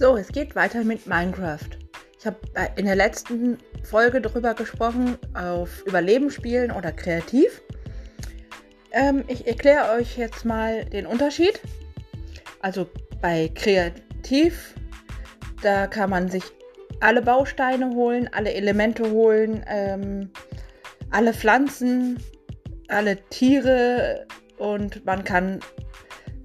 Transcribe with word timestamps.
So, 0.00 0.16
es 0.16 0.28
geht 0.28 0.56
weiter 0.56 0.82
mit 0.82 1.06
Minecraft. 1.06 1.68
Ich 2.18 2.24
habe 2.24 2.38
in 2.76 2.86
der 2.86 2.96
letzten 2.96 3.58
Folge 3.82 4.22
darüber 4.22 4.54
gesprochen, 4.54 5.18
auf 5.34 5.84
Überleben 5.84 6.30
spielen 6.30 6.70
oder 6.70 6.90
kreativ. 6.90 7.60
Ähm, 8.92 9.24
ich 9.28 9.46
erkläre 9.46 9.92
euch 9.92 10.16
jetzt 10.16 10.46
mal 10.46 10.86
den 10.86 11.04
Unterschied. 11.04 11.60
Also 12.62 12.88
bei 13.20 13.50
kreativ, 13.54 14.74
da 15.60 15.86
kann 15.86 16.08
man 16.08 16.30
sich 16.30 16.44
alle 17.00 17.20
Bausteine 17.20 17.90
holen, 17.90 18.26
alle 18.32 18.54
Elemente 18.54 19.10
holen, 19.10 19.62
ähm, 19.68 20.30
alle 21.10 21.34
Pflanzen, 21.34 22.18
alle 22.88 23.18
Tiere 23.28 24.26
und 24.56 25.04
man 25.04 25.24
kann 25.24 25.60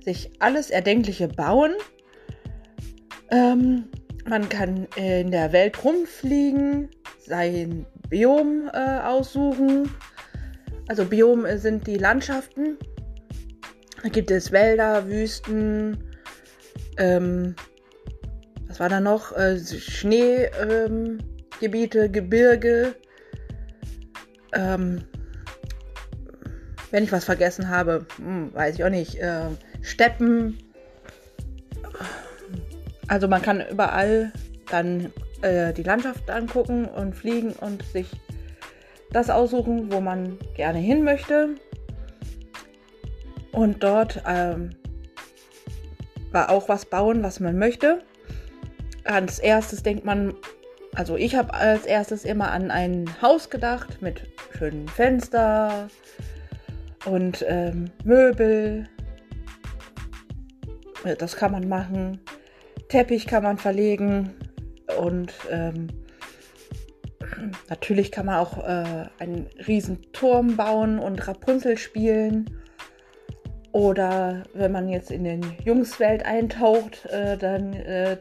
sich 0.04 0.30
alles 0.40 0.72
Erdenkliche 0.72 1.30
bauen. 1.30 1.72
Ähm, 3.32 3.86
man 4.28 4.50
kann 4.50 4.88
in 4.96 5.32
der 5.32 5.52
Welt 5.52 5.84
rumfliegen, 5.84 6.90
sein 7.20 7.86
Biom 8.10 8.70
äh, 8.74 9.00
aussuchen. 9.00 9.92
Also 10.88 11.06
Biom 11.06 11.46
sind 11.58 11.88
die 11.88 11.98
Landschaften. 11.98 12.78
Da 14.04 14.10
gibt 14.10 14.30
es 14.32 14.52
Wälder, 14.52 15.08
Wüsten, 15.08 15.98
ähm, 16.98 17.56
was 18.68 18.80
war 18.80 18.90
da 18.90 19.00
noch? 19.00 19.32
Äh, 19.38 19.60
Schneegebiete, 19.60 20.50
ähm, 22.06 22.12
Gebirge. 22.12 22.96
Ähm, 24.54 25.04
wenn 26.92 27.04
ich 27.04 27.12
was 27.12 27.26
vergessen 27.26 27.70
habe, 27.70 28.06
hm, 28.18 28.54
weiß 28.54 28.76
ich 28.76 28.84
auch 28.84 28.90
nicht. 28.90 29.16
Äh, 29.16 29.50
Steppen. 29.82 30.58
Also 33.08 33.28
man 33.28 33.42
kann 33.42 33.64
überall 33.70 34.32
dann 34.70 35.12
äh, 35.42 35.74
die 35.74 35.84
Landschaft 35.84 36.30
angucken 36.30 36.86
und 36.86 37.16
fliegen 37.16 37.54
und 37.54 37.84
sich 37.84 38.10
das 39.12 39.30
aussuchen, 39.30 39.92
wo 39.92 40.02
man 40.02 40.38
gerne 40.56 40.80
hin 40.80 41.04
möchte. 41.04 41.56
Und 43.52 43.84
dort 43.84 44.22
ähm, 44.28 44.72
auch 46.34 46.68
was 46.68 46.86
bauen, 46.86 47.24
was 47.24 47.40
man 47.40 47.58
möchte. 47.58 48.04
Als 49.06 49.40
erstes 49.40 49.84
denkt 49.84 50.04
man, 50.04 50.34
also 50.96 51.16
ich 51.16 51.36
habe 51.36 51.54
als 51.54 51.86
erstes 51.86 52.26
immer 52.26 52.52
an 52.52 52.72
ein 52.72 53.06
Haus 53.22 53.50
gedacht 53.50 54.02
mit 54.02 54.22
schönen 54.58 54.88
Fenster 54.88 55.88
und 57.06 57.46
ähm, 57.48 57.86
Möbel. 58.04 58.90
Das 61.20 61.36
kann 61.36 61.52
man 61.52 61.70
machen. 61.70 62.20
Teppich 62.90 63.28
kann 63.28 63.44
man 63.44 63.58
verlegen 63.58 64.36
und 65.00 65.34
ähm, 65.52 65.88
natürlich 67.70 68.12
kann 68.12 68.28
man 68.28 68.40
auch 68.40 68.58
äh, 68.60 69.06
einen 69.20 69.48
riesen 69.68 70.02
Turm 70.14 70.56
bauen 70.56 71.00
und 71.00 71.28
Rapunzel 71.28 71.78
spielen. 71.78 72.50
Oder 73.72 74.44
wenn 74.54 74.72
man 74.72 74.88
jetzt 74.88 75.12
in 75.12 75.26
den 75.26 75.42
Jungswelt 75.66 76.26
eintaucht, 76.26 77.06
äh, 77.08 77.38
dann 77.38 77.74
äh, 77.74 78.18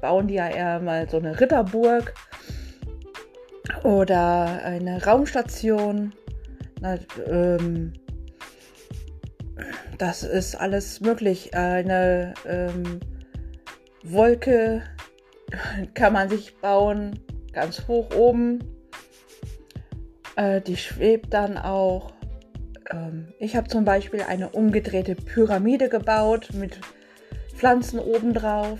bauen 0.00 0.26
die 0.26 0.34
ja 0.34 0.48
eher 0.48 0.80
mal 0.80 1.08
so 1.08 1.18
eine 1.18 1.38
Ritterburg 1.38 2.12
oder 3.84 4.62
eine 4.64 5.04
Raumstation. 5.04 6.12
Na, 6.80 6.98
ähm, 7.26 7.92
das 9.98 10.22
ist 10.22 10.56
alles 10.56 11.00
möglich. 11.00 11.54
Eine 11.54 12.34
ähm, 12.46 13.00
Wolke 14.02 14.82
kann 15.94 16.12
man 16.12 16.28
sich 16.28 16.56
bauen, 16.58 17.20
ganz 17.52 17.86
hoch 17.88 18.14
oben. 18.14 18.60
Äh, 20.36 20.60
die 20.60 20.76
schwebt 20.76 21.34
dann 21.34 21.58
auch. 21.58 22.12
Ähm, 22.90 23.32
ich 23.38 23.56
habe 23.56 23.68
zum 23.68 23.84
Beispiel 23.84 24.22
eine 24.22 24.50
umgedrehte 24.50 25.14
Pyramide 25.14 25.88
gebaut 25.88 26.50
mit 26.54 26.80
Pflanzen 27.54 27.98
obendrauf. 27.98 28.78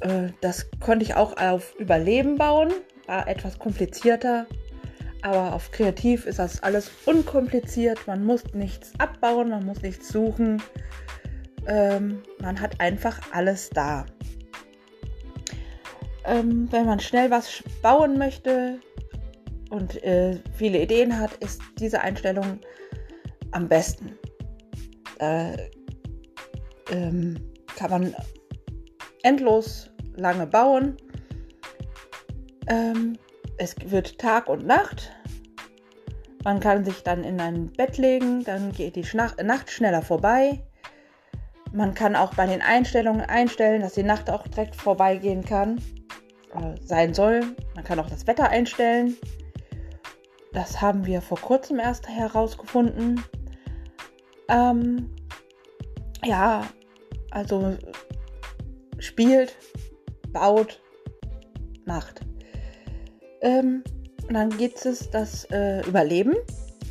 Äh, 0.00 0.28
das 0.40 0.70
konnte 0.80 1.04
ich 1.04 1.14
auch 1.14 1.36
auf 1.36 1.74
Überleben 1.78 2.36
bauen, 2.36 2.72
war 3.06 3.28
etwas 3.28 3.58
komplizierter. 3.58 4.46
Aber 5.22 5.54
auf 5.54 5.70
Kreativ 5.70 6.26
ist 6.26 6.40
das 6.40 6.64
alles 6.64 6.90
unkompliziert. 7.06 8.08
Man 8.08 8.24
muss 8.24 8.42
nichts 8.54 8.92
abbauen, 8.98 9.50
man 9.50 9.64
muss 9.64 9.80
nichts 9.80 10.08
suchen. 10.08 10.60
Ähm, 11.66 12.22
man 12.40 12.60
hat 12.60 12.80
einfach 12.80 13.20
alles 13.32 13.70
da. 13.70 14.06
Ähm, 16.24 16.70
wenn 16.70 16.86
man 16.86 17.00
schnell 17.00 17.30
was 17.30 17.62
bauen 17.82 18.18
möchte 18.18 18.80
und 19.70 20.02
äh, 20.02 20.38
viele 20.54 20.82
Ideen 20.82 21.18
hat, 21.18 21.34
ist 21.36 21.60
diese 21.78 22.00
Einstellung 22.00 22.60
am 23.52 23.68
besten. 23.68 24.18
Da 25.18 25.52
ähm, 26.90 27.36
kann 27.76 27.90
man 27.90 28.14
endlos 29.22 29.90
lange 30.16 30.46
bauen. 30.46 30.96
Ähm, 32.68 33.18
es 33.58 33.74
wird 33.84 34.18
Tag 34.18 34.48
und 34.48 34.66
Nacht. 34.66 35.12
Man 36.44 36.58
kann 36.58 36.84
sich 36.84 37.02
dann 37.02 37.22
in 37.22 37.40
ein 37.40 37.70
Bett 37.72 37.98
legen, 37.98 38.42
dann 38.42 38.72
geht 38.72 38.96
die 38.96 39.06
Nacht 39.16 39.70
schneller 39.70 40.02
vorbei. 40.02 40.64
Man 41.72 41.94
kann 41.94 42.16
auch 42.16 42.34
bei 42.34 42.46
den 42.46 42.60
Einstellungen 42.60 43.22
einstellen, 43.22 43.80
dass 43.80 43.94
die 43.94 44.02
Nacht 44.02 44.28
auch 44.28 44.46
direkt 44.46 44.76
vorbeigehen 44.76 45.44
kann, 45.44 45.78
äh, 46.54 46.74
sein 46.84 47.14
soll. 47.14 47.56
Man 47.74 47.84
kann 47.84 47.98
auch 47.98 48.10
das 48.10 48.26
Wetter 48.26 48.50
einstellen. 48.50 49.16
Das 50.52 50.82
haben 50.82 51.06
wir 51.06 51.22
vor 51.22 51.38
kurzem 51.38 51.78
erst 51.78 52.08
herausgefunden. 52.08 53.24
Ähm, 54.48 55.14
ja, 56.24 56.66
also 57.30 57.76
spielt, 58.98 59.56
baut, 60.28 60.82
macht. 61.86 62.20
Ähm, 63.40 63.82
und 64.28 64.34
dann 64.34 64.50
gibt 64.56 64.84
es 64.84 65.10
das 65.10 65.44
äh, 65.50 65.80
Überleben. 65.86 66.34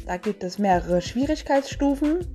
Da 0.07 0.17
gibt 0.17 0.43
es 0.43 0.57
mehrere 0.57 1.01
Schwierigkeitsstufen. 1.01 2.25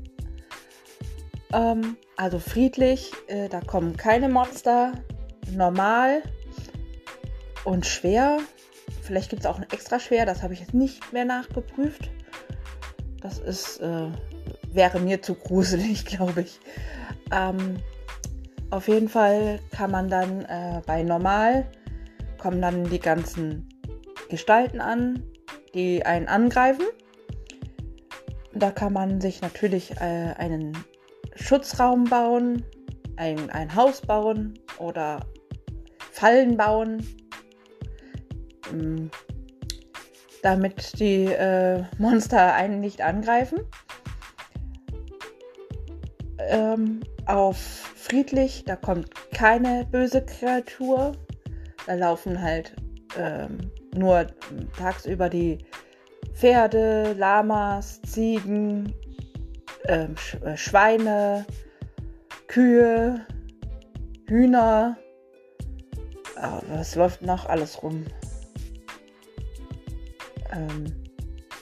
Ähm, 1.52 1.96
also 2.16 2.38
friedlich, 2.38 3.12
äh, 3.28 3.48
da 3.48 3.60
kommen 3.60 3.96
keine 3.96 4.28
Monster. 4.28 4.92
Normal 5.52 6.22
und 7.64 7.86
schwer. 7.86 8.38
Vielleicht 9.02 9.30
gibt 9.30 9.40
es 9.40 9.46
auch 9.46 9.58
ein 9.58 9.66
extra 9.70 10.00
schwer, 10.00 10.26
das 10.26 10.42
habe 10.42 10.54
ich 10.54 10.60
jetzt 10.60 10.74
nicht 10.74 11.12
mehr 11.12 11.24
nachgeprüft. 11.24 12.10
Das 13.20 13.38
ist, 13.38 13.80
äh, 13.80 14.08
wäre 14.72 14.98
mir 14.98 15.22
zu 15.22 15.34
gruselig, 15.34 16.04
glaube 16.06 16.42
ich. 16.42 16.58
Ähm, 17.32 17.76
auf 18.70 18.88
jeden 18.88 19.08
Fall 19.08 19.60
kann 19.70 19.90
man 19.90 20.08
dann 20.08 20.44
äh, 20.44 20.82
bei 20.86 21.02
normal 21.02 21.66
kommen 22.38 22.60
dann 22.60 22.84
die 22.84 22.98
ganzen 22.98 23.68
Gestalten 24.28 24.80
an, 24.80 25.22
die 25.74 26.04
einen 26.04 26.28
angreifen. 26.28 26.84
Da 28.52 28.70
kann 28.70 28.92
man 28.92 29.20
sich 29.20 29.42
natürlich 29.42 29.92
äh, 30.00 30.34
einen 30.36 30.76
Schutzraum 31.36 32.04
bauen, 32.04 32.64
ein, 33.16 33.50
ein 33.50 33.74
Haus 33.74 34.00
bauen 34.00 34.58
oder 34.78 35.20
Fallen 36.10 36.56
bauen, 36.56 37.06
ähm, 38.72 39.10
damit 40.42 40.98
die 40.98 41.26
äh, 41.26 41.84
Monster 41.98 42.54
einen 42.54 42.80
nicht 42.80 43.02
angreifen. 43.02 43.60
Ähm, 46.38 47.00
auf 47.26 47.56
friedlich, 47.56 48.64
da 48.64 48.76
kommt 48.76 49.10
keine 49.32 49.86
böse 49.90 50.24
Kreatur. 50.24 51.12
Da 51.86 51.94
laufen 51.94 52.40
halt 52.40 52.74
ähm, 53.18 53.70
nur 53.94 54.26
tagsüber 54.78 55.28
die 55.28 55.58
Pferde, 56.32 57.14
Lamas, 57.14 58.00
Ziegen, 58.02 58.92
äh, 59.88 60.56
Schweine, 60.56 61.46
Kühe, 62.48 63.26
Hühner. 64.28 64.96
Oh, 66.36 66.60
was 66.68 66.94
läuft 66.94 67.22
noch 67.22 67.46
alles 67.46 67.82
rum? 67.82 68.04
Ähm, 70.52 70.92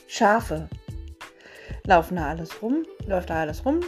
Schafe 0.09 0.69
laufen 1.87 2.17
da 2.17 2.29
alles 2.29 2.63
rum, 2.63 2.85
läuft 3.07 3.31
da 3.31 3.41
alles 3.41 3.65
rum. 3.65 3.81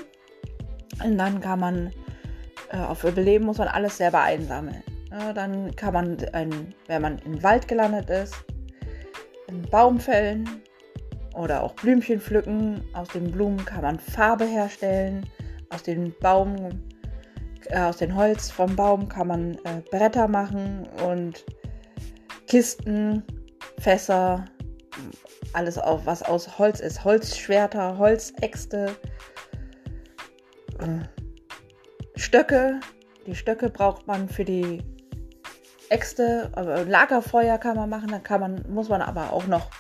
Und 1.02 1.18
dann 1.18 1.40
kann 1.40 1.60
man 1.60 1.92
äh, 2.70 2.78
auf 2.78 3.04
Überleben 3.04 3.46
muss 3.46 3.58
man 3.58 3.68
alles 3.68 3.96
selber 3.96 4.22
einsammeln. 4.22 4.82
Ja, 5.10 5.32
dann 5.32 5.74
kann 5.76 5.94
man, 5.94 6.16
ein, 6.32 6.74
wenn 6.88 7.02
man 7.02 7.18
im 7.20 7.42
Wald 7.42 7.68
gelandet 7.68 8.10
ist, 8.10 8.34
einen 9.48 9.62
Baum 9.62 10.00
fällen 10.00 10.62
oder 11.36 11.62
auch 11.62 11.74
Blümchen 11.74 12.20
pflücken. 12.20 12.82
Aus 12.94 13.08
den 13.08 13.30
Blumen 13.30 13.64
kann 13.64 13.82
man 13.82 13.98
Farbe 13.98 14.44
herstellen. 14.44 15.28
Aus 15.70 15.82
dem 15.82 16.14
Baum 16.20 16.70
äh, 17.70 17.80
aus 17.80 17.96
dem 17.98 18.14
Holz 18.14 18.50
vom 18.50 18.76
Baum 18.76 19.08
kann 19.08 19.26
man 19.28 19.54
äh, 19.64 19.82
Bretter 19.90 20.28
machen 20.28 20.88
und 21.04 21.44
Kisten, 22.46 23.24
Fässer, 23.78 24.44
alles 25.52 25.78
auf, 25.78 26.06
was 26.06 26.22
aus 26.22 26.58
Holz 26.58 26.80
ist. 26.80 27.04
Holzschwerter, 27.04 27.98
Holzäxte, 27.98 28.94
äh, 30.78 30.98
Stöcke. 32.16 32.80
Die 33.26 33.34
Stöcke 33.34 33.68
braucht 33.68 34.06
man 34.06 34.28
für 34.28 34.44
die 34.44 34.82
Äxte. 35.88 36.50
Lagerfeuer 36.88 37.58
kann 37.58 37.76
man 37.76 37.88
machen, 37.88 38.08
dann 38.08 38.22
kann 38.22 38.40
man, 38.40 38.64
muss 38.68 38.88
man 38.88 39.02
aber 39.02 39.32
auch 39.32 39.46
noch 39.46 39.70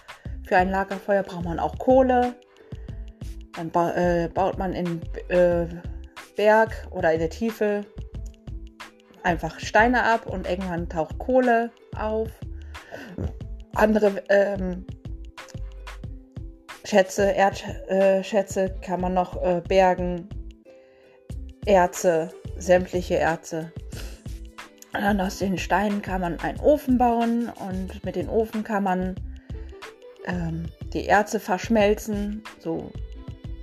für 0.46 0.56
ein 0.56 0.70
Lagerfeuer 0.70 1.22
braucht 1.22 1.44
man 1.44 1.58
auch 1.58 1.76
Kohle. 1.78 2.34
Dann 3.54 3.70
ba 3.70 3.92
äh, 3.94 4.28
baut 4.28 4.58
man 4.58 4.72
in 4.72 5.02
äh, 5.28 5.66
Berg 6.36 6.86
oder 6.90 7.12
in 7.12 7.18
der 7.18 7.30
Tiefe 7.30 7.84
einfach 9.22 9.58
Steine 9.58 10.04
ab 10.04 10.26
und 10.26 10.48
irgendwann 10.48 10.88
taucht 10.88 11.18
Kohle 11.18 11.70
auf. 11.96 12.28
Andere 13.74 14.22
ähm, 14.28 14.86
Schätze, 16.84 17.32
Erdschätze 17.32 18.64
äh, 18.64 18.80
kann 18.80 19.00
man 19.00 19.14
noch 19.14 19.42
äh, 19.42 19.60
bergen. 19.66 20.28
Erze, 21.66 22.30
sämtliche 22.56 23.16
Erze. 23.16 23.72
Und 24.94 25.02
dann 25.02 25.20
aus 25.20 25.38
den 25.38 25.58
Steinen 25.58 26.00
kann 26.00 26.20
man 26.20 26.38
einen 26.38 26.60
Ofen 26.60 26.96
bauen 26.96 27.50
und 27.68 28.04
mit 28.04 28.14
dem 28.14 28.28
Ofen 28.28 28.62
kann 28.62 28.84
man 28.84 29.16
ähm, 30.26 30.66
die 30.92 31.06
Erze 31.06 31.40
verschmelzen. 31.40 32.42
So 32.58 32.90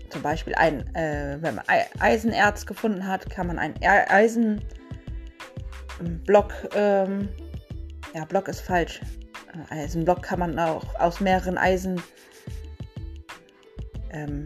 zum 0.10 0.22
Beispiel 0.22 0.56
ein, 0.56 0.96
äh, 0.96 1.38
wenn 1.42 1.56
man 1.56 1.66
Eisenerz 2.00 2.66
gefunden 2.66 3.06
hat, 3.08 3.30
kann 3.30 3.48
man 3.48 3.60
einen 3.60 3.76
Eisenblock, 3.84 4.64
ähm, 6.76 7.30
ja, 8.14 8.26
Block 8.26 8.48
ist 8.48 8.62
falsch. 8.62 9.02
Äh, 9.72 9.84
Eisenblock 9.84 10.22
kann 10.22 10.40
man 10.40 10.58
auch 10.60 10.84
aus 11.00 11.20
mehreren 11.20 11.58
Eisen, 11.58 12.02
ähm, 14.12 14.46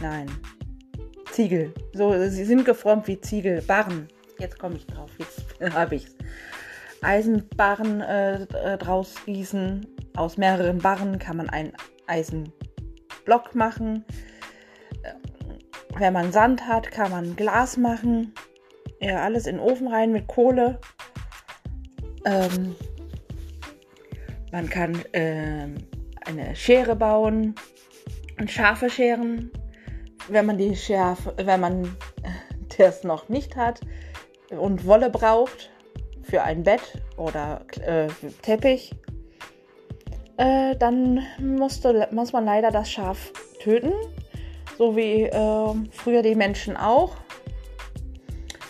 nein, 0.00 0.30
Ziegel. 1.30 1.74
So, 1.92 2.12
sie 2.28 2.44
sind 2.44 2.64
geformt 2.64 3.06
wie 3.08 3.20
Ziegel, 3.20 3.60
Barren. 3.62 4.08
Jetzt 4.38 4.58
komme 4.58 4.76
ich 4.76 4.86
drauf, 4.86 5.10
jetzt 5.18 5.44
habe 5.74 5.96
ich 5.96 6.06
es. 6.06 6.15
Eisenbarren 7.02 8.00
äh, 8.00 8.42
äh, 8.42 8.78
draus 8.78 9.14
gießen. 9.24 9.86
Aus 10.16 10.36
mehreren 10.36 10.78
Barren 10.78 11.18
kann 11.18 11.36
man 11.36 11.50
einen 11.50 11.72
Eisenblock 12.06 13.54
machen. 13.54 14.04
Äh, 15.02 15.12
wenn 15.98 16.12
man 16.12 16.32
Sand 16.32 16.66
hat, 16.66 16.90
kann 16.90 17.10
man 17.10 17.36
Glas 17.36 17.76
machen. 17.76 18.34
Ja, 19.00 19.22
alles 19.22 19.46
in 19.46 19.56
den 19.56 19.64
Ofen 19.64 19.88
rein 19.88 20.12
mit 20.12 20.26
Kohle. 20.26 20.80
Ähm, 22.24 22.74
man 24.52 24.68
kann 24.70 24.94
äh, 25.12 25.68
eine 26.24 26.56
Schere 26.56 26.96
bauen 26.96 27.54
und 28.38 28.50
scharfe 28.50 28.90
Scheren. 28.90 29.50
Wenn 30.28 30.46
man 30.46 30.58
die 30.58 30.74
Schärfe, 30.74 31.34
wenn 31.36 31.60
man 31.60 31.84
äh, 31.84 32.76
das 32.78 33.04
noch 33.04 33.28
nicht 33.28 33.56
hat 33.56 33.80
und 34.50 34.86
Wolle 34.86 35.10
braucht, 35.10 35.70
für 36.28 36.42
ein 36.42 36.62
Bett 36.62 36.82
oder 37.16 37.62
äh, 37.84 38.08
Teppich, 38.42 38.92
äh, 40.36 40.76
dann 40.76 41.20
musste, 41.38 42.08
muss 42.10 42.32
man 42.32 42.44
leider 42.44 42.70
das 42.70 42.90
Schaf 42.90 43.32
töten, 43.60 43.92
so 44.76 44.96
wie 44.96 45.22
äh, 45.22 45.74
früher 45.92 46.22
die 46.22 46.34
Menschen 46.34 46.76
auch. 46.76 47.16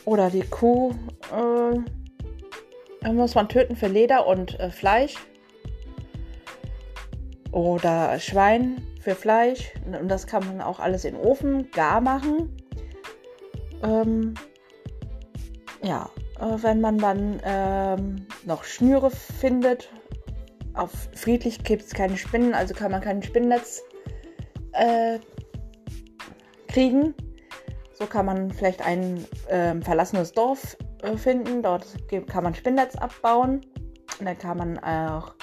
Oder 0.05 0.31
die 0.31 0.43
Kuh 0.43 0.95
äh, 1.33 3.13
muss 3.13 3.35
man 3.35 3.49
töten 3.49 3.75
für 3.75 3.89
Leder 3.89 4.27
und 4.27 4.61
äh, 4.61 4.71
Fleisch. 4.71 5.15
Oder 7.51 8.21
Schwein 8.21 8.83
für 9.01 9.17
Fleisch. 9.17 9.73
Und 9.85 10.09
das 10.09 10.27
kann 10.27 10.47
man 10.47 10.61
auch 10.61 10.79
alles 10.79 11.05
in 11.05 11.15
den 11.15 11.25
Ofen 11.25 11.71
gar 11.73 12.01
machen. 12.01 12.57
Ähm, 13.83 14.35
ja, 15.83 16.09
wenn 16.39 16.81
man 16.81 16.99
dann 16.99 17.41
ähm, 17.45 18.27
noch 18.45 18.65
Schnüre 18.65 19.11
findet. 19.11 19.91
Auf 20.75 20.91
friedlich 21.15 21.65
gibt 21.65 21.83
es 21.85 21.95
keine 21.95 22.17
Spinnen, 22.17 22.53
also 22.53 22.75
kann 22.75 22.91
man 22.91 23.01
kein 23.01 23.23
Spinnennetz 23.23 23.83
äh, 24.73 25.19
kriegen. 26.69 27.15
So 27.95 28.05
kann 28.05 28.27
man 28.27 28.51
vielleicht 28.51 28.83
ein 28.83 29.25
äh, 29.49 29.75
verlassenes 29.81 30.33
Dorf 30.33 30.77
äh, 31.03 31.17
finden. 31.17 31.63
Dort 31.63 31.87
kann 32.27 32.45
man 32.45 32.55
Spinnnetz 32.55 32.95
abbauen. 32.97 33.63
Und 34.19 34.27
dann 34.27 34.39
kann 34.39 34.59
man 34.59 34.79
auch 34.79 35.35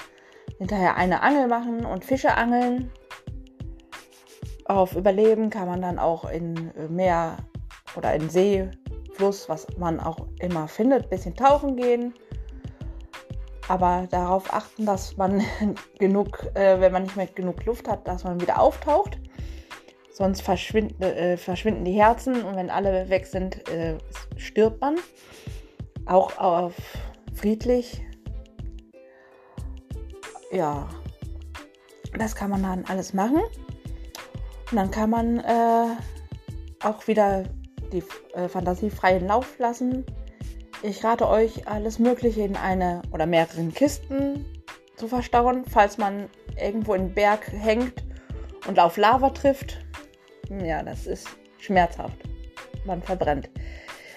hinterher 0.58 0.96
eine 0.96 1.22
Angel 1.22 1.48
machen 1.48 1.84
und 1.84 2.04
Fische 2.04 2.36
angeln. 2.36 2.90
Auf 4.66 4.94
Überleben 4.94 5.50
kann 5.50 5.66
man 5.66 5.82
dann 5.82 5.98
auch 5.98 6.30
in 6.30 6.72
Meer 6.88 7.36
oder 7.96 8.14
in 8.14 8.30
See 8.30 8.70
Fluss, 9.14 9.48
was 9.48 9.66
man 9.78 10.00
auch 10.00 10.26
immer 10.40 10.68
findet, 10.68 11.04
ein 11.04 11.08
bisschen 11.08 11.34
tauchen 11.34 11.76
gehen. 11.76 12.14
Aber 13.68 14.06
darauf 14.10 14.52
achten, 14.52 14.84
dass 14.84 15.16
man 15.16 15.42
genug, 15.98 16.44
äh, 16.54 16.80
wenn 16.80 16.92
man 16.92 17.04
nicht 17.04 17.16
mehr 17.16 17.26
genug 17.26 17.64
Luft 17.64 17.88
hat, 17.88 18.06
dass 18.06 18.24
man 18.24 18.40
wieder 18.40 18.60
auftaucht. 18.60 19.18
Sonst 20.10 20.42
verschwinden, 20.42 21.02
äh, 21.02 21.36
verschwinden 21.36 21.84
die 21.84 21.94
Herzen 21.94 22.44
und 22.44 22.56
wenn 22.56 22.70
alle 22.70 23.08
weg 23.08 23.26
sind, 23.26 23.68
äh, 23.68 23.98
stirbt 24.36 24.80
man. 24.80 24.96
Auch 26.06 26.36
auf 26.38 26.74
friedlich. 27.34 28.04
Ja, 30.52 30.88
das 32.16 32.36
kann 32.36 32.50
man 32.50 32.62
dann 32.62 32.84
alles 32.84 33.12
machen. 33.12 33.42
Und 34.70 34.76
dann 34.76 34.90
kann 34.90 35.10
man 35.10 35.38
äh, 35.38 35.96
auch 36.84 37.06
wieder 37.08 37.44
die 37.92 38.02
äh, 38.34 38.48
Fantasie 38.48 38.90
freien 38.90 39.26
Lauf 39.26 39.58
lassen. 39.58 40.04
Ich 40.82 41.02
rate 41.04 41.28
euch, 41.28 41.66
alles 41.66 41.98
Mögliche 41.98 42.42
in 42.42 42.56
eine 42.56 43.02
oder 43.12 43.26
mehreren 43.26 43.72
Kisten 43.72 44.44
zu 44.96 45.08
verstauen, 45.08 45.64
falls 45.64 45.98
man 45.98 46.28
irgendwo 46.60 46.94
in 46.94 47.08
den 47.08 47.14
Berg 47.14 47.50
hängt 47.50 48.04
und 48.66 48.78
auf 48.78 48.96
Lava 48.96 49.30
trifft. 49.30 49.78
Ja, 50.62 50.82
das 50.82 51.06
ist 51.06 51.28
schmerzhaft. 51.58 52.18
Man 52.84 53.02
verbrennt. 53.02 53.48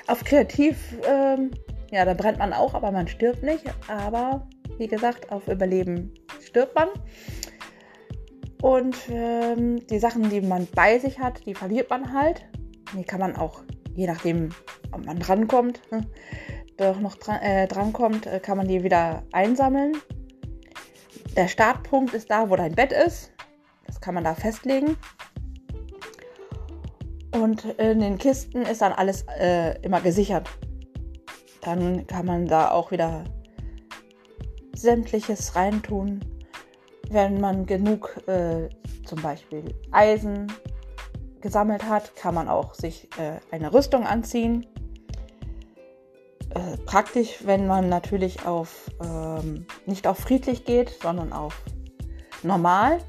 Auf 0.08 0.24
Kreativ, 0.24 0.78
ähm, 1.08 1.52
ja, 1.92 2.06
da 2.06 2.14
brennt 2.14 2.40
man 2.40 2.54
auch, 2.54 2.74
aber 2.74 2.92
man 2.92 3.08
stirbt 3.08 3.44
nicht. 3.44 3.64
Aber 3.88 4.48
wie 4.78 4.88
gesagt, 4.88 5.32
auf 5.32 5.48
Überleben 5.48 6.14
stirbt 6.42 6.76
man. 6.76 6.90
Und 8.62 8.98
ähm, 9.10 9.86
die 9.88 10.00
Sachen, 10.00 10.30
die 10.30 10.42
man 10.42 10.68
bei 10.76 11.00
sich 11.00 11.20
hat, 11.20 11.46
die 11.46 11.54
verliert 11.54 11.90
man 11.90 12.14
halt. 12.14 12.46
Die 12.96 13.04
kann 13.04 13.20
man 13.20 13.36
auch, 13.36 13.62
je 13.96 14.08
nachdem, 14.08 14.50
ob 14.92 15.06
man 15.06 15.20
drankommt, 15.20 15.82
ne, 15.92 16.02
doch 16.78 17.00
noch 17.00 17.16
dran, 17.16 17.42
äh, 17.42 17.68
drankommt, 17.68 18.28
äh, 18.28 18.40
kann 18.40 18.58
man 18.58 18.68
die 18.68 18.84
wieder 18.84 19.24
einsammeln. 19.32 19.98
Der 21.36 21.48
Startpunkt 21.48 22.14
ist 22.14 22.32
da, 22.32 22.50
wo 22.50 22.56
dein 22.56 22.74
Bett 22.74 22.92
ist. 22.92 23.32
Das 23.86 24.00
kann 24.02 24.16
man 24.16 24.24
da 24.24 24.34
festlegen. 24.34 24.98
Und 27.34 27.66
in 27.78 28.00
den 28.00 28.18
Kisten 28.18 28.64
ist 28.64 28.82
dann 28.82 28.94
alles 28.94 29.26
äh, 29.40 29.80
immer 29.82 30.02
gesichert. 30.02 30.50
Dann 31.62 32.08
kann 32.08 32.26
man 32.26 32.48
da 32.48 32.72
auch 32.72 32.92
wieder 32.92 33.24
sämtliches 34.74 35.56
reintun. 35.56 36.22
Wenn 37.10 37.40
man 37.40 37.66
genug 37.66 38.22
äh, 38.28 38.70
zum 39.06 39.22
Beispiel 39.22 39.64
Eisen 39.92 40.48
gesammelt 41.42 41.88
hat, 41.88 42.16
kann 42.16 42.36
man 42.36 42.50
auch 42.50 42.74
sich 42.74 43.10
äh, 43.18 43.40
eine 43.52 43.74
Rüstung 43.74 44.06
anziehen. 44.06 44.66
Äh, 46.50 46.78
praktisch, 46.86 47.46
wenn 47.46 47.68
man 47.68 47.90
natürlich 47.90 48.46
auf 48.46 48.90
ähm, 49.04 49.66
nicht 49.86 50.08
auf 50.08 50.18
friedlich 50.18 50.66
geht, 50.66 50.98
sondern 51.02 51.34
auf 51.34 51.62
normal. 52.44 53.00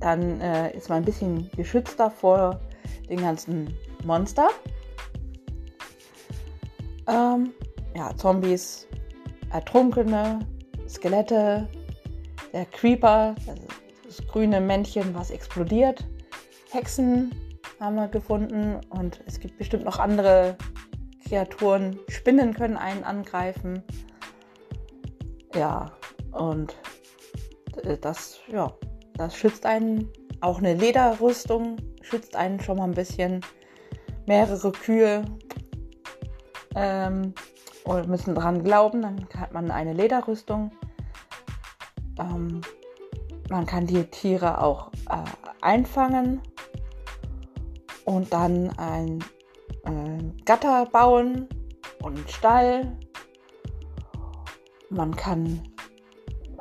Dann 0.00 0.40
äh, 0.40 0.76
ist 0.76 0.88
man 0.88 0.98
ein 0.98 1.04
bisschen 1.04 1.50
geschützter 1.56 2.10
vor 2.10 2.60
den 3.08 3.20
ganzen 3.20 3.76
Monster. 4.04 4.48
Ähm, 7.06 7.52
ja, 7.96 8.14
Zombies, 8.16 8.86
Ertrunkene, 9.50 10.40
Skelette, 10.88 11.68
der 12.52 12.66
Creeper, 12.66 13.34
das, 13.46 13.58
das 14.18 14.26
grüne 14.26 14.60
Männchen, 14.60 15.14
was 15.14 15.30
explodiert. 15.30 16.04
Hexen 16.70 17.34
haben 17.80 17.96
wir 17.96 18.08
gefunden 18.08 18.80
und 18.90 19.22
es 19.26 19.40
gibt 19.40 19.56
bestimmt 19.56 19.84
noch 19.84 19.98
andere 19.98 20.56
Kreaturen. 21.26 21.98
Spinnen 22.08 22.52
können 22.54 22.76
einen 22.76 23.04
angreifen. 23.04 23.82
Ja, 25.54 25.92
und 26.32 26.76
das, 28.00 28.40
ja, 28.48 28.72
das 29.14 29.34
schützt 29.36 29.64
einen. 29.64 30.08
Auch 30.40 30.58
eine 30.58 30.74
Lederrüstung 30.74 31.76
schützt 32.00 32.36
einen 32.36 32.60
schon 32.60 32.76
mal 32.76 32.84
ein 32.84 32.94
bisschen. 32.94 33.40
mehrere 34.26 34.70
Kühe 34.70 35.24
ähm, 36.76 37.34
müssen 38.06 38.34
dran 38.34 38.62
glauben. 38.62 39.02
Dann 39.02 39.26
hat 39.36 39.52
man 39.52 39.70
eine 39.70 39.94
Lederrüstung. 39.94 40.70
Ähm, 42.20 42.60
man 43.50 43.66
kann 43.66 43.86
die 43.86 44.04
Tiere 44.04 44.60
auch 44.60 44.92
äh, 45.08 45.24
einfangen 45.60 46.40
und 48.08 48.32
dann 48.32 48.70
ein 48.78 49.22
äh, 49.84 50.42
Gatter 50.46 50.86
bauen 50.86 51.46
und 52.02 52.16
einen 52.16 52.28
Stall. 52.28 52.96
Man 54.88 55.14
kann 55.14 55.60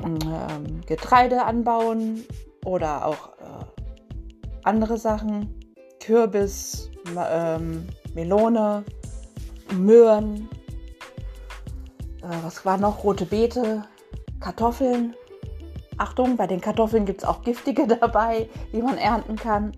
äh, 0.03 0.85
Getreide 0.85 1.45
anbauen 1.45 2.25
oder 2.65 3.05
auch 3.05 3.29
äh, 3.39 3.65
andere 4.65 4.97
Sachen. 4.97 5.57
Kürbis, 6.01 6.91
ähm, 7.17 7.87
Melone, 8.13 8.83
Möhren. 9.73 10.49
Äh, 12.23 12.43
was 12.43 12.65
war 12.65 12.77
noch? 12.77 13.05
Rote 13.05 13.25
Beete, 13.25 13.83
Kartoffeln. 14.41 15.15
Achtung, 15.97 16.35
bei 16.35 16.45
den 16.45 16.59
Kartoffeln 16.59 17.05
gibt 17.05 17.23
es 17.23 17.27
auch 17.27 17.41
giftige 17.41 17.87
dabei, 18.01 18.49
die 18.73 18.81
man 18.81 18.97
ernten 18.97 19.37
kann. 19.37 19.71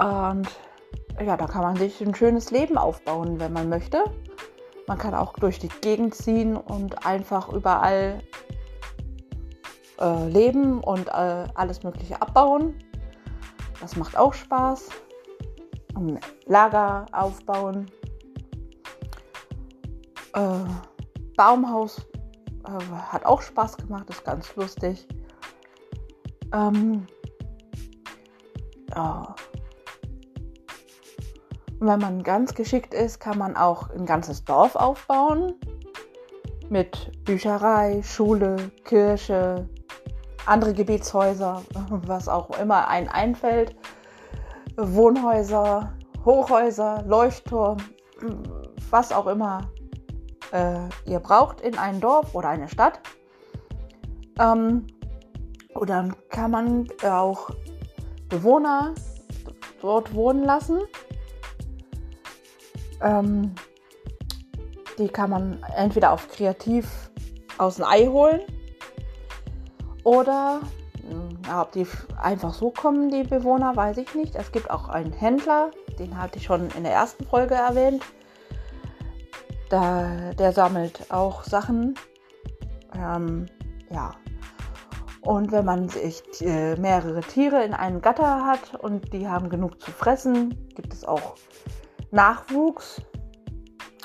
Und 0.00 0.48
ja, 1.20 1.36
da 1.36 1.46
kann 1.46 1.62
man 1.62 1.76
sich 1.76 2.00
ein 2.00 2.14
schönes 2.14 2.50
Leben 2.50 2.78
aufbauen, 2.78 3.38
wenn 3.38 3.52
man 3.52 3.68
möchte. 3.68 4.02
Man 4.86 4.96
kann 4.96 5.14
auch 5.14 5.34
durch 5.34 5.58
die 5.58 5.68
Gegend 5.68 6.14
ziehen 6.14 6.56
und 6.56 7.06
einfach 7.06 7.52
überall 7.52 8.22
äh, 10.00 10.28
leben 10.28 10.80
und 10.80 11.08
äh, 11.08 11.44
alles 11.54 11.82
Mögliche 11.82 12.20
abbauen. 12.20 12.74
Das 13.80 13.96
macht 13.96 14.16
auch 14.16 14.32
Spaß. 14.32 14.88
Ein 15.94 16.18
Lager 16.46 17.06
aufbauen. 17.12 17.86
Äh, 20.34 20.64
Baumhaus 21.36 22.06
äh, 22.66 22.94
hat 23.12 23.26
auch 23.26 23.42
Spaß 23.42 23.76
gemacht, 23.76 24.08
ist 24.08 24.24
ganz 24.24 24.54
lustig. 24.56 25.06
Ähm, 26.52 27.06
ja. 28.94 29.34
Wenn 31.82 31.98
man 31.98 32.22
ganz 32.22 32.54
geschickt 32.54 32.92
ist, 32.92 33.20
kann 33.20 33.38
man 33.38 33.56
auch 33.56 33.88
ein 33.88 34.04
ganzes 34.04 34.44
Dorf 34.44 34.76
aufbauen. 34.76 35.54
Mit 36.68 37.24
Bücherei, 37.24 38.02
Schule, 38.02 38.70
Kirche, 38.84 39.66
andere 40.44 40.74
Gebietshäuser, 40.74 41.62
was 42.06 42.28
auch 42.28 42.50
immer 42.58 42.88
ein 42.88 43.08
einfällt. 43.08 43.74
Wohnhäuser, 44.76 45.94
Hochhäuser, 46.24 47.02
Leuchtturm, 47.06 47.78
was 48.90 49.10
auch 49.10 49.26
immer 49.26 49.70
äh, 50.52 50.80
ihr 51.06 51.20
braucht 51.20 51.62
in 51.62 51.78
ein 51.78 51.98
Dorf 51.98 52.34
oder 52.34 52.50
eine 52.50 52.68
Stadt. 52.68 53.00
Ähm, 54.38 54.86
und 55.72 55.88
dann 55.88 56.14
kann 56.28 56.50
man 56.50 56.88
auch 57.04 57.50
Bewohner 58.28 58.94
dort 59.80 60.14
wohnen 60.14 60.44
lassen. 60.44 60.80
Ähm, 63.02 63.54
die 64.98 65.08
kann 65.08 65.30
man 65.30 65.62
entweder 65.76 66.12
auf 66.12 66.28
kreativ 66.28 67.10
aus 67.58 67.76
dem 67.76 67.84
Ei 67.86 68.06
holen 68.06 68.40
oder 70.04 70.60
ja, 71.46 71.62
ob 71.62 71.72
die 71.72 71.86
einfach 72.20 72.54
so 72.54 72.70
kommen, 72.70 73.10
die 73.10 73.24
Bewohner, 73.24 73.74
weiß 73.74 73.96
ich 73.98 74.14
nicht. 74.14 74.36
Es 74.36 74.52
gibt 74.52 74.70
auch 74.70 74.88
einen 74.88 75.12
Händler, 75.12 75.70
den 75.98 76.16
hatte 76.16 76.38
ich 76.38 76.44
schon 76.44 76.68
in 76.76 76.84
der 76.84 76.92
ersten 76.92 77.24
Folge 77.24 77.54
erwähnt. 77.54 78.04
Da, 79.68 80.32
der 80.38 80.52
sammelt 80.52 81.10
auch 81.10 81.44
Sachen. 81.44 81.94
Ähm, 82.96 83.46
ja. 83.90 84.12
Und 85.22 85.52
wenn 85.52 85.64
man 85.64 85.88
sich 85.88 86.22
äh, 86.40 86.76
mehrere 86.76 87.20
Tiere 87.20 87.62
in 87.62 87.74
einem 87.74 88.00
Gatter 88.00 88.46
hat 88.46 88.74
und 88.80 89.12
die 89.12 89.28
haben 89.28 89.50
genug 89.50 89.80
zu 89.80 89.90
fressen, 89.90 90.68
gibt 90.74 90.92
es 90.94 91.04
auch 91.04 91.34
Nachwuchs. 92.10 93.02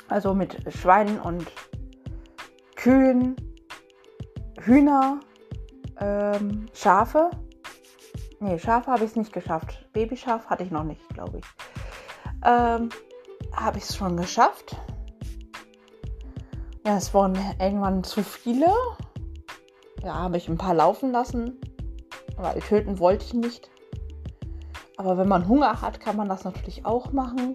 Also 0.08 0.34
mit 0.34 0.56
Schweinen 0.72 1.20
und 1.20 1.46
Kühen, 2.76 3.34
Hühner, 4.60 5.20
ähm, 6.00 6.66
Schafe. 6.72 7.30
Ne, 8.38 8.58
Schafe 8.58 8.90
habe 8.90 9.04
ich 9.04 9.10
es 9.10 9.16
nicht 9.16 9.32
geschafft. 9.32 9.88
Babyschaf 9.92 10.46
hatte 10.46 10.62
ich 10.62 10.70
noch 10.70 10.84
nicht, 10.84 11.08
glaube 11.08 11.38
ich. 11.38 11.44
Ähm, 12.44 12.90
habe 13.52 13.78
ich 13.78 13.84
es 13.84 13.96
schon 13.96 14.16
geschafft. 14.16 14.76
Ja, 16.86 16.96
es 16.96 17.12
waren 17.14 17.36
irgendwann 17.58 18.04
zu 18.04 18.22
viele. 18.22 18.66
Ja, 20.04 20.14
habe 20.14 20.36
ich 20.36 20.48
ein 20.48 20.58
paar 20.58 20.74
laufen 20.74 21.10
lassen, 21.10 21.58
weil 22.36 22.60
töten 22.60 23.00
wollte 23.00 23.24
ich 23.24 23.34
nicht. 23.34 23.70
Aber 24.96 25.18
wenn 25.18 25.28
man 25.28 25.48
Hunger 25.48 25.80
hat, 25.80 25.98
kann 25.98 26.16
man 26.16 26.28
das 26.28 26.44
natürlich 26.44 26.86
auch 26.86 27.12
machen. 27.12 27.54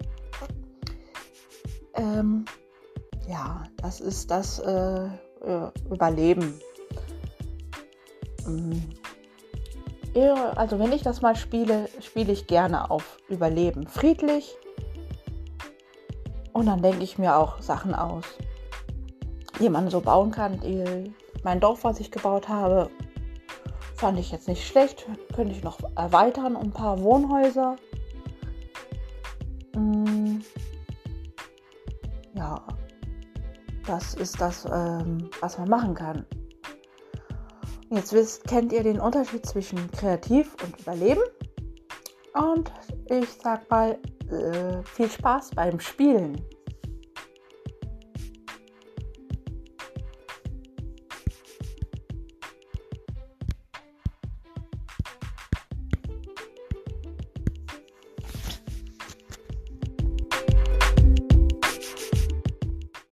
Ähm, 1.94 2.44
ja, 3.28 3.64
das 3.76 4.00
ist 4.00 4.30
das 4.30 4.58
äh, 4.58 5.04
äh 5.04 5.70
Überleben. 5.90 6.60
Ähm, 8.46 8.82
also 10.56 10.78
wenn 10.78 10.92
ich 10.92 11.02
das 11.02 11.22
mal 11.22 11.36
spiele, 11.36 11.88
spiele 12.00 12.32
ich 12.32 12.46
gerne 12.46 12.90
auf 12.90 13.16
Überleben. 13.28 13.86
Friedlich. 13.86 14.56
Und 16.52 16.66
dann 16.66 16.82
denke 16.82 17.02
ich 17.02 17.18
mir 17.18 17.36
auch 17.36 17.62
Sachen 17.62 17.94
aus 17.94 18.24
die 19.62 19.68
man 19.68 19.88
so 19.88 20.00
bauen 20.00 20.30
kann. 20.30 20.60
Die, 20.60 21.14
mein 21.44 21.60
Dorf, 21.60 21.84
was 21.84 22.00
ich 22.00 22.10
gebaut 22.10 22.48
habe, 22.48 22.90
fand 23.94 24.18
ich 24.18 24.32
jetzt 24.32 24.48
nicht 24.48 24.66
schlecht. 24.66 25.06
Könnte 25.34 25.52
ich 25.54 25.62
noch 25.62 25.78
erweitern 25.96 26.56
um 26.56 26.64
ein 26.64 26.72
paar 26.72 27.00
Wohnhäuser. 27.00 27.76
Das 33.86 34.14
ist 34.14 34.40
das, 34.40 34.64
ähm, 34.64 35.30
was 35.40 35.58
man 35.58 35.68
machen 35.68 35.94
kann. 35.94 36.26
Jetzt 37.90 38.12
wisst, 38.12 38.44
kennt 38.44 38.72
ihr 38.72 38.82
den 38.82 39.00
Unterschied 39.00 39.44
zwischen 39.44 39.90
kreativ 39.90 40.56
und 40.64 40.80
Überleben. 40.80 41.22
Und 42.34 42.72
ich 43.10 43.28
sag 43.42 43.68
mal, 43.70 43.98
äh, 44.30 44.82
viel 44.84 45.10
Spaß 45.10 45.50
beim 45.50 45.78
Spielen. 45.78 46.40